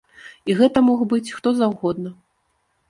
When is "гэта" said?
0.61-0.83